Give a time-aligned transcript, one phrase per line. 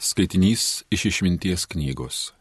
[0.00, 2.32] Skaitinys iš išminties knygos.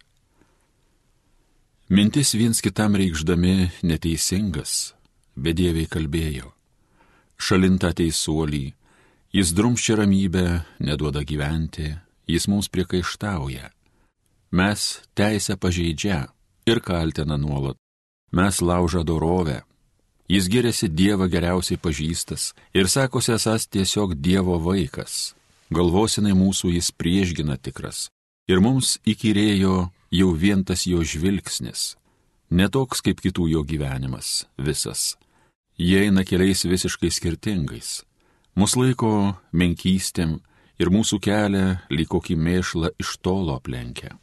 [1.92, 4.94] Mintis viens kitam reikšdami neteisingas,
[5.36, 6.54] bedieviai kalbėjo.
[7.36, 8.62] Šalinta teisuolį,
[9.36, 10.46] jis drumščia ramybę,
[10.80, 11.90] neduoda gyventi,
[12.32, 13.73] jis mums priekaištauja.
[14.55, 16.21] Mes teisę pažeidžia
[16.63, 17.75] ir kaltina nuolat.
[18.31, 19.65] Mes laužą dorovę.
[20.31, 25.33] Jis giriasi Dievą geriausiai pažįstas ir sakosi esas tiesiog Dievo vaikas
[25.73, 28.09] galvosinai mūsų jis priešgina tikras.
[28.49, 29.75] Ir mums įkyrėjo
[30.11, 31.95] jau vien tas jo žvilgsnis,
[32.50, 35.16] netoks kaip kitų jo gyvenimas, visas.
[35.78, 38.02] Jie eina keliais visiškai skirtingais.
[38.58, 39.12] Mūsų laiko
[39.54, 40.40] menkystėm
[40.82, 44.17] ir mūsų kelią lyg kokį mėšlą iš tolo aplenkia.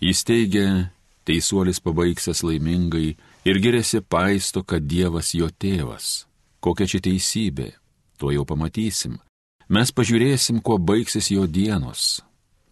[0.00, 0.92] Jis teigia,
[1.28, 6.24] teisuolis pabaigsęs laimingai ir geriasi paisto, kad Dievas jo tėvas.
[6.62, 7.72] Kokia čia teisybė,
[8.18, 9.18] to jau pamatysim,
[9.72, 12.20] Mes pažiūrėsim, kuo baigsis jo dienos.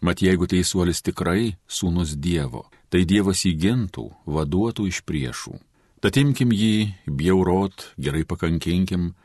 [0.05, 5.55] Mat jeigu teisuolis tikrai sūnus Dievo, tai Dievas jį gintų, vaduotų iš priešų.
[5.97, 9.15] Tad imkim jį, bjaurot, gerai pakankinkim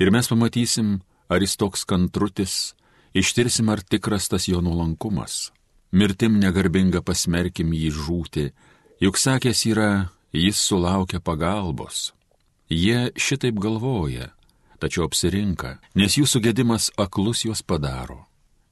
[0.00, 2.72] ir mes pamatysim, ar jis toks kantrutis,
[3.12, 5.50] ištirsim, ar tikras tas jo nuolankumas.
[5.92, 8.46] Mirtim negarbinga pasmerkim jį žūti,
[9.04, 9.90] juk sakęs yra,
[10.32, 12.14] jis sulaukia pagalbos.
[12.72, 14.32] Jie šitaip galvoja,
[14.78, 18.24] tačiau apsirinka, nes jų sugedimas aklus juos padaro.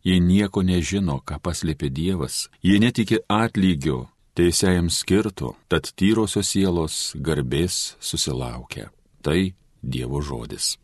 [0.05, 4.03] Jie nieko nežino, ką paslėpė Dievas, jie netiki atlygio,
[4.37, 8.91] teisėjam skirtų, tad tyrosios sielos garbės susilaukia.
[9.25, 10.75] Tai Dievo žodis.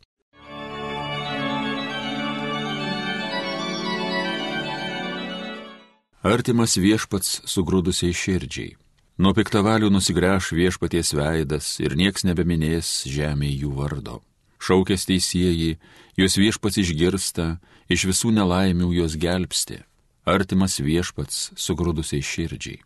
[6.20, 8.74] Artimas viešpats sugrūdusiai širdžiai.
[9.20, 14.20] Nuo piktavalių nusigręš viešpaties veidas ir nieks nebeminės žemėje jų vardo
[14.60, 15.78] šaukės teisėjai,
[16.20, 17.58] juos viešpats išgirsta,
[17.88, 19.82] iš visų nelaimių juos gelbsti.
[20.28, 22.80] Artimas viešpats sugrūdusiai širdžiai.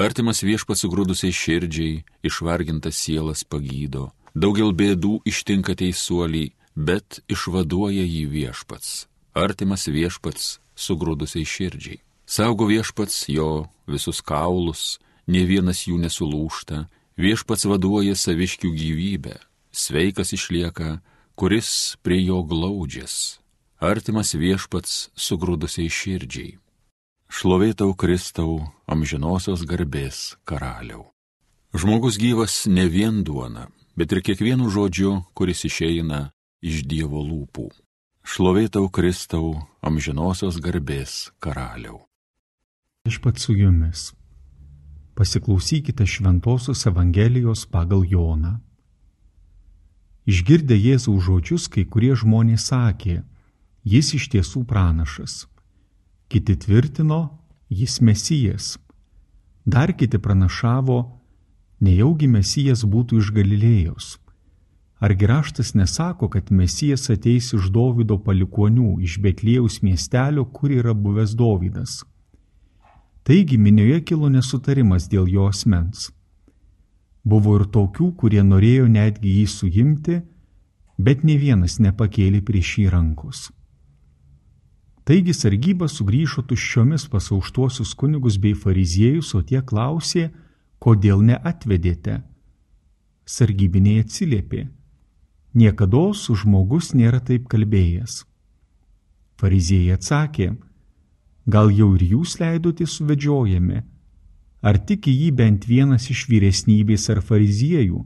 [0.00, 9.06] Artimas viešpats sugrūdusiai širdžiai, išvargintas sielas pagydo, daugel bėdų ištinka teisuoliai, bet išvaduoja jį viešpats.
[9.34, 12.00] Artimas viešpats sugrūdusiai širdžiai.
[12.26, 16.84] Saugo viešpats jo visus kaulus, ne vienas jų nesulūšta,
[17.18, 19.36] viešpats vaduoja saviškių gyvybę,
[19.74, 21.00] sveikas išlieka
[21.40, 23.40] kuris prie jo glaudžias,
[23.80, 26.58] artimas viešpats sugrūdusiai širdžiai.
[27.32, 31.06] Šlovėtau Kristau amžinosios garbės karaliau.
[31.72, 36.26] Žmogus gyvas ne vien duona, bet ir kiekvienu žodžiu, kuris išeina
[36.60, 37.70] iš Dievo lūpų.
[38.20, 42.02] Šlovėtau Kristau amžinosios garbės karaliau.
[43.08, 44.10] Aš pats su jumis.
[45.16, 48.58] Pasiklausykite Šventojios Evangelijos pagal Joną.
[50.30, 53.22] Išgirdę Jėzaus žodžius, kai kurie žmonės sakė,
[53.92, 55.46] jis iš tiesų pranašas.
[56.30, 57.20] Kiti tvirtino,
[57.80, 58.76] jis mesijas.
[59.66, 60.98] Dar kiti pranašavo,
[61.82, 64.10] nejaugi mesijas būtų iš Galilėjos.
[65.00, 71.34] Argi raštas nesako, kad mesijas ateis iš Dovido palikonių, iš Betlėjaus miestelio, kur yra buvęs
[71.34, 72.02] Dovydas.
[73.24, 76.10] Taigi minioje kilo nesutarimas dėl jo asmens.
[77.24, 80.20] Buvo ir tokių, kurie norėjo netgi jį suimti,
[80.98, 83.50] bet ne vienas nepakėlė prieš jį rankos.
[85.04, 90.30] Taigi sargyba sugrįžo tuščiomis pas aukštuosius kunigus bei fariziejus, o tie klausė,
[90.78, 92.20] kodėl neatvedėte.
[93.26, 94.68] Sargybiniai atsiliepė,
[95.54, 98.24] niekada žmogus nėra taip kalbėjęs.
[99.40, 100.54] Fariziejai atsakė,
[101.46, 103.82] gal jau ir jūs leidote suvedžiojami,
[104.60, 108.02] Ar tiki jį bent vienas iš vyresnybės ar fariziejų,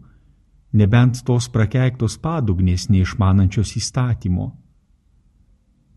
[0.79, 4.53] nebent tos prakeiktos padugnės neišmanančios įstatymo?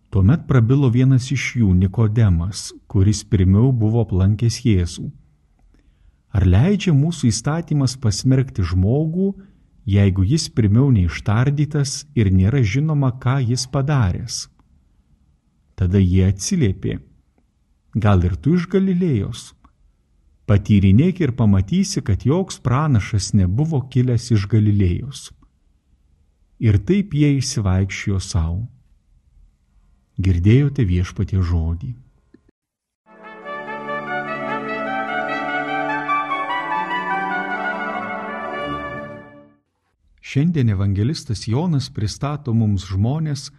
[0.10, 5.12] Tuomet prabilo vienas iš jų Nikodemas, kuris pirmiau buvo aplankęs Jėzų.
[6.34, 9.34] Ar leidžia mūsų įstatymas pasmerkti žmogų,
[9.86, 14.48] jeigu jis pirmiau neištardytas ir nėra žinoma, ką jis padaręs?
[15.78, 16.98] Tada jie atsiliepė,
[17.94, 19.52] gal ir tu iš Galilėjos?
[20.48, 25.26] Patyrinėk ir pamatysi, kad joks pranašas nebuvo kilęs iš Galilėjos.
[26.64, 28.62] Ir taip jie įsivaikščiojo savo.
[30.24, 31.90] Girdėjote viešpatie žodį.
[40.28, 43.50] Šiandien evangelistas Jonas pristato mums žmonės,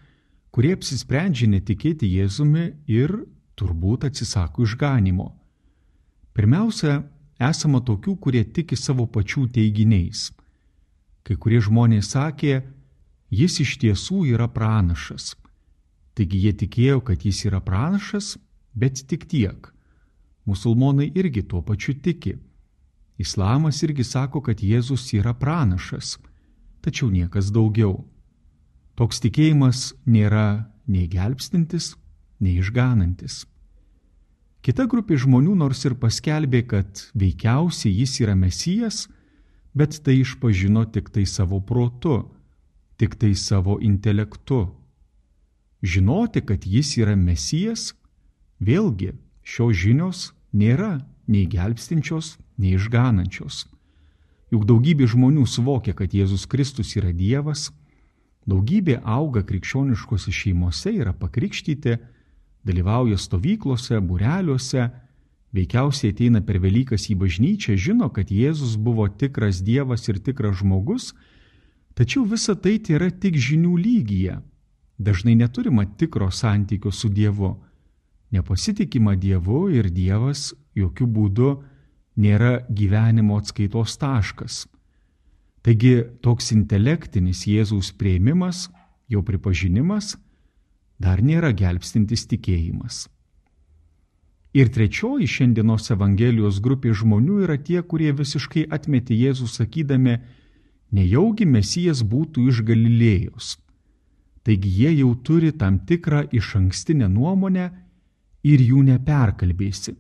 [0.48, 3.12] kurie apsisprendžia netikėti Jėzumi ir
[3.60, 5.34] turbūt atsisako išganimo.
[6.38, 7.00] Pirmiausia,
[7.42, 10.28] esama tokių, kurie tiki savo pačių teiginiais.
[11.26, 12.60] Kai kurie žmonės sakė,
[13.34, 15.32] jis iš tiesų yra pranašas.
[16.14, 18.36] Taigi jie tikėjo, kad jis yra pranašas,
[18.70, 19.66] bet tik tiek.
[20.46, 22.36] Musulmonai irgi tuo pačiu tiki.
[23.18, 26.20] Islamas irgi sako, kad Jėzus yra pranašas,
[26.86, 28.04] tačiau niekas daugiau.
[28.94, 31.96] Toks tikėjimas nėra nei gelbstintis,
[32.38, 33.42] nei išganantis.
[34.64, 39.06] Kita grupė žmonių nors ir paskelbė, kad veikiausiai jis yra mesijas,
[39.74, 42.24] bet tai išpažino tik tai savo protu,
[42.98, 44.66] tik tai savo intelektu.
[45.82, 47.92] Žinoti, kad jis yra mesijas,
[48.58, 49.12] vėlgi
[49.46, 50.22] šios žinios
[50.52, 50.98] nėra
[51.30, 53.66] nei gelbstinčios, nei išganančios.
[54.50, 57.68] Juk daugybė žmonių suvokia, kad Jėzus Kristus yra Dievas,
[58.48, 61.98] daugybė auga krikščioniškose šeimose, yra pakrikštyti,
[62.66, 64.88] dalyvauja stovyklose, bureliuose,
[65.54, 71.12] veikiausiai ateina per Velykas į bažnyčią, žino, kad Jėzus buvo tikras Dievas ir tikras žmogus,
[71.94, 74.38] tačiau visa tai yra tik žinių lygyje.
[74.98, 77.54] Dažnai neturima tikro santykio su Dievu.
[78.30, 81.50] Nepasitikima Dievu ir Dievas jokių būdų
[82.18, 84.66] nėra gyvenimo atskaitos taškas.
[85.62, 88.66] Taigi toks intelektinis Jėzaus prieimimas,
[89.08, 90.16] jo pripažinimas,
[90.98, 93.06] dar nėra gelbstintis tikėjimas.
[94.56, 100.18] Ir trečioji šiandienos Evangelijos grupė žmonių yra tie, kurie visiškai atmetė Jėzų sakydami,
[100.90, 103.56] nejaugi Mesijas būtų iš Galilėjos.
[104.42, 107.68] Taigi jie jau turi tam tikrą iš ankstinę nuomonę
[108.42, 109.94] ir jų neperkalbėsi.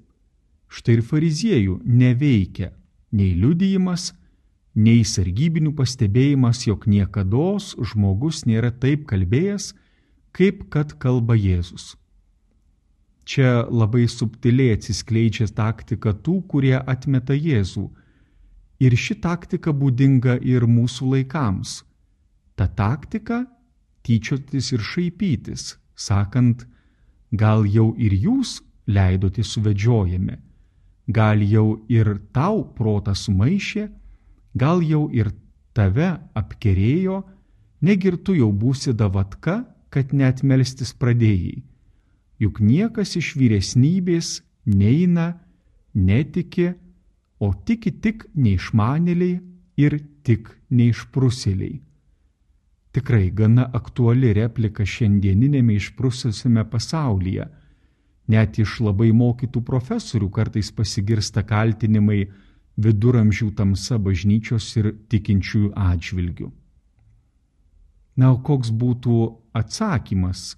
[0.68, 2.72] Štai ir fariziejų neveikia
[3.12, 4.14] nei liudijimas,
[4.74, 7.46] nei sargybinių pastebėjimas, jog niekada
[7.92, 9.72] žmogus nėra taip kalbėjęs,
[10.32, 11.96] kaip kad kalba Jėzus.
[13.28, 17.84] Čia labai subtiliai atsiskleidžia taktika tų, kurie atmeta Jėzų.
[18.80, 21.82] Ir ši taktika būdinga ir mūsų laikams.
[22.56, 23.44] Ta taktika-
[24.04, 26.64] tyčiotis ir šaipytis, sakant,
[27.32, 30.38] gal jau ir jūs leidote suvedžiojami,
[31.12, 33.88] gal jau ir tau protas sumaišė,
[34.56, 35.32] gal jau ir
[35.74, 37.22] tave apkerėjo,
[37.82, 41.62] negirtų jau būsi davatka kad net melstis pradėjai.
[42.38, 44.38] Juk niekas iš vyresnybės
[44.68, 45.32] neina,
[45.94, 46.72] netiki,
[47.40, 49.38] o tiki tik neišmanėliai
[49.78, 51.78] ir tik neišprusėliai.
[52.92, 57.46] Tikrai gana aktuali replika šiandieninėme išprususiame pasaulyje.
[58.28, 62.24] Net iš labai mokytų profesorių kartais pasigirsta kaltinimai
[62.78, 66.50] viduramžių tamsa bažnyčios ir tikinčiųjų atžvilgių.
[68.18, 69.18] Na, o koks būtų
[69.54, 70.56] atsakymas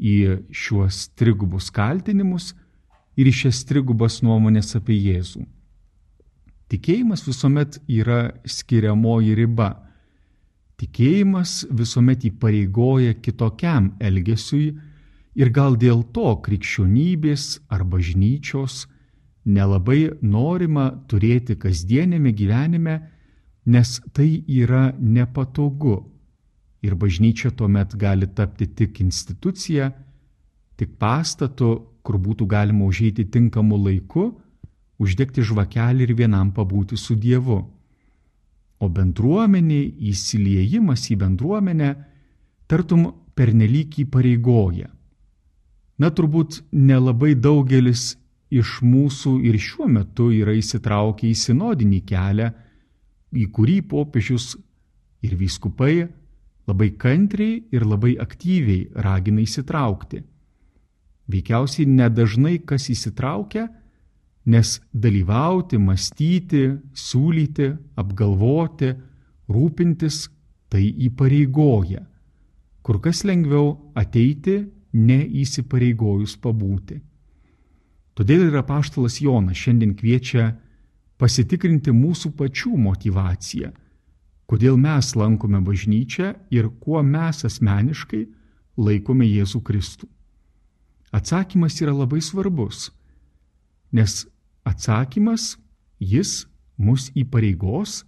[0.00, 2.50] į šiuos trigubus kaltinimus
[3.14, 5.44] ir į šias trigubas nuomonės apie Jėzų?
[6.70, 9.70] Tikėjimas visuomet yra skiriamoji riba.
[10.78, 14.70] Tikėjimas visuomet įpareigoja kitokiam elgesiui
[15.38, 18.86] ir gal dėl to krikščionybės ar bažnyčios
[19.44, 22.96] nelabai norima turėti kasdienėme gyvenime,
[23.66, 25.98] nes tai yra nepatogu
[26.82, 29.90] ir bažnyčia tuomet gali tapti tik institucija,
[30.76, 31.72] tik pastatu,
[32.02, 34.30] kur būtų galima užeiti tinkamu laiku,
[35.00, 37.60] uždegti žvakelį ir vienam pabūti su Dievu.
[38.80, 41.90] O bendruomenė, įsiliejimas į bendruomenę,
[42.66, 44.88] tartum pernelyg įpareigoja.
[46.00, 48.14] Na turbūt nelabai daugelis
[48.50, 52.48] iš mūsų ir šiuo metu yra įsitraukę į sinodinį kelią,
[53.36, 54.54] į kurį popiežius
[55.22, 56.08] ir vyskupai
[56.70, 60.22] labai kantriai ir labai aktyviai ragina įsitraukti.
[61.30, 63.68] Veikiausiai nedažnai kas įsitraukia,
[64.50, 66.62] nes dalyvauti, mąstyti,
[66.96, 68.94] siūlyti, apgalvoti,
[69.50, 70.24] rūpintis
[70.70, 72.02] tai įpareigoja.
[72.82, 74.62] Kur kas lengviau ateiti,
[74.96, 76.98] neįsipareigojus pabūti.
[78.18, 80.48] Todėl ir apaštalas Jonas šiandien kviečia
[81.20, 83.70] pasitikrinti mūsų pačių motivaciją
[84.50, 88.24] kodėl mes lankome bažnyčią ir kuo mes asmeniškai
[88.82, 90.08] laikome Jėzų Kristų.
[91.14, 92.88] Atsakymas yra labai svarbus,
[93.94, 94.24] nes
[94.66, 95.52] atsakymas
[96.02, 96.46] jis
[96.78, 98.00] mus įpareigos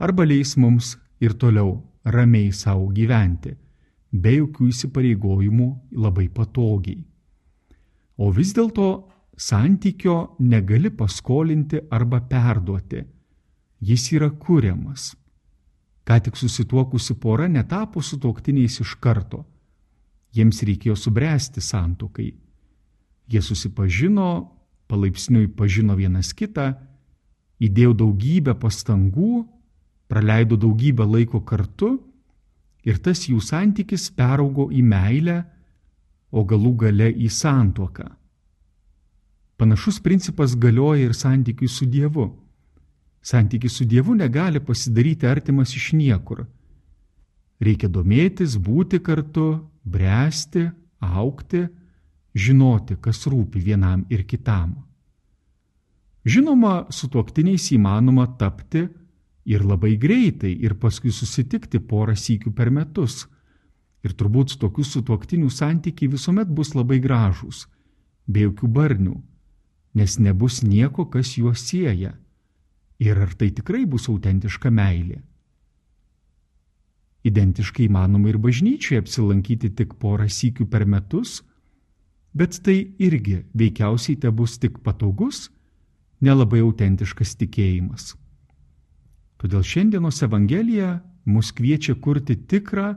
[0.00, 3.52] arba leis mums ir toliau ramiai savo gyventi,
[4.12, 5.68] be jokių įsipareigojimų
[6.04, 7.02] labai patogiai.
[8.20, 8.88] O vis dėlto
[9.36, 13.02] santykio negali paskolinti arba perduoti,
[13.80, 15.12] jis yra kuriamas
[16.04, 19.44] ką tik susituokusi pora netapo sutoktiniais iš karto.
[20.34, 22.32] Jiems reikėjo subręsti santokai.
[23.30, 24.28] Jie susipažino,
[24.90, 26.74] palaipsniui pažino vienas kitą,
[27.62, 29.44] įdėjo daugybę pastangų,
[30.10, 31.94] praleido daugybę laiko kartu
[32.84, 35.38] ir tas jų santykis peraugo į meilę,
[36.34, 38.08] o galų gale į santuoką.
[39.56, 42.26] Panašus principas galioja ir santykiui su Dievu.
[43.24, 46.44] Santykis su Dievu negali pasidaryti artimas iš niekur.
[47.64, 49.46] Reikia domėtis, būti kartu,
[49.84, 50.66] bręsti,
[51.00, 51.62] aukti,
[52.34, 54.74] žinoti, kas rūpi vienam ir kitam.
[56.24, 58.84] Žinoma, su tuoktiniais įmanoma tapti
[59.44, 63.24] ir labai greitai ir paskui susitikti porą sykių per metus.
[64.04, 67.64] Ir turbūt tokių sutuoktinių santykiai visuomet bus labai gražūs,
[68.28, 69.14] be jokių barnių,
[69.96, 72.12] nes nebus nieko, kas juos sieja.
[73.02, 75.20] Ir ar tai tikrai bus autentiška meilė?
[77.24, 81.40] Identiškai įmanoma ir bažnyčioje apsilankyti tik porą sykių per metus,
[82.36, 85.48] bet tai irgi veikiausiai te bus tik patogus,
[86.20, 88.12] nelabai autentiškas tikėjimas.
[89.40, 92.92] Todėl šiandienos Evangelija mus kviečia kurti tikrą,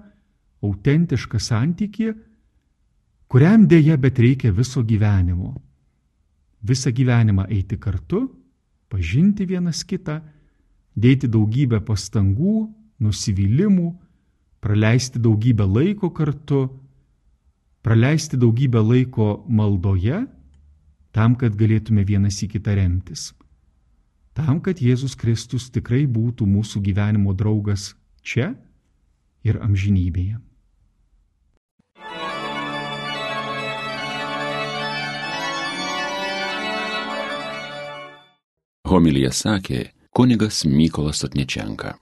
[0.63, 2.12] autentišką santykį,
[3.32, 5.56] kuriam dėja bet reikia viso gyvenimo.
[6.68, 8.27] Visą gyvenimą eiti kartu,
[8.91, 10.22] pažinti vienas kitą,
[10.98, 12.67] dėti daugybę pastangų,
[13.03, 13.91] nusivylimų,
[14.63, 16.67] praleisti daugybę laiko kartu,
[17.86, 20.25] praleisti daugybę laiko maldoje,
[21.12, 23.32] tam, kad galėtume vienas į kitą remtis.
[24.38, 28.51] Tam, kad Jėzus Kristus tikrai būtų mūsų gyvenimo draugas čia
[29.41, 30.38] ir amžinybėje.
[38.88, 41.98] Homilija sakė kunigas Mykolas Atnečenka.